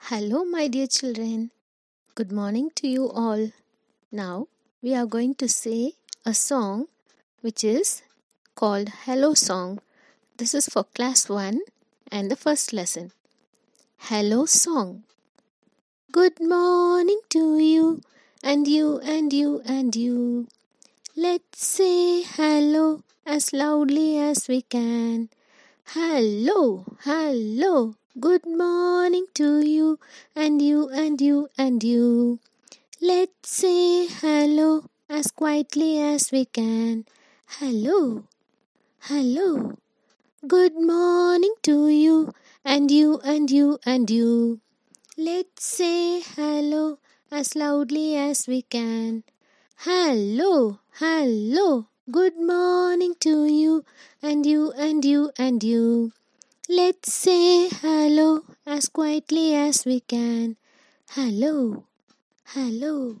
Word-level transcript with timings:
Hello, 0.00 0.42
my 0.44 0.68
dear 0.68 0.86
children. 0.86 1.50
Good 2.14 2.32
morning 2.32 2.70
to 2.76 2.88
you 2.88 3.10
all. 3.10 3.50
Now, 4.10 4.46
we 4.80 4.94
are 4.94 5.04
going 5.04 5.34
to 5.34 5.48
say 5.48 5.94
a 6.24 6.32
song 6.32 6.86
which 7.42 7.62
is 7.62 8.02
called 8.54 8.88
Hello 9.04 9.34
Song. 9.34 9.80
This 10.38 10.54
is 10.54 10.66
for 10.66 10.84
class 10.84 11.28
1 11.28 11.60
and 12.10 12.30
the 12.30 12.36
first 12.36 12.72
lesson. 12.72 13.12
Hello 13.98 14.46
Song. 14.46 15.02
Good 16.10 16.40
morning 16.40 17.20
to 17.30 17.58
you 17.58 18.00
and 18.42 18.66
you 18.66 19.00
and 19.00 19.30
you 19.30 19.60
and 19.66 19.94
you. 19.94 20.46
Let's 21.14 21.66
say 21.66 22.22
hello 22.22 23.02
as 23.26 23.52
loudly 23.52 24.16
as 24.16 24.48
we 24.48 24.62
can. 24.62 25.28
Hello, 25.88 26.84
hello, 27.04 27.94
good 28.20 28.46
morning 28.46 29.26
to 29.34 29.57
and 30.38 30.62
you 30.62 30.88
and 30.88 31.20
you 31.20 31.48
and 31.58 31.82
you. 31.82 32.38
Let's 33.00 33.50
say 33.50 34.06
hello 34.06 34.84
as 35.10 35.32
quietly 35.32 35.98
as 36.00 36.30
we 36.30 36.44
can. 36.44 37.06
Hello, 37.58 38.22
hello, 39.10 39.78
good 40.46 40.74
morning 40.76 41.54
to 41.62 41.88
you 41.88 42.32
and 42.64 42.88
you 42.88 43.18
and 43.24 43.50
you 43.50 43.80
and 43.84 44.08
you. 44.08 44.60
Let's 45.16 45.66
say 45.66 46.20
hello 46.20 46.98
as 47.32 47.56
loudly 47.56 48.14
as 48.14 48.46
we 48.46 48.62
can. 48.62 49.24
Hello, 49.78 50.78
hello, 51.02 51.86
good 52.12 52.38
morning 52.38 53.16
to 53.26 53.46
you 53.46 53.84
and 54.22 54.46
you 54.46 54.70
and 54.70 55.04
you 55.04 55.32
and 55.36 55.64
you. 55.64 56.12
Let's 56.68 57.12
say 57.12 57.68
hello 57.68 58.44
as 58.66 58.88
quietly 58.88 59.54
as 59.56 59.84
we 59.84 60.00
can. 60.00 60.56
Hello, 61.10 61.84
hello. 62.54 63.16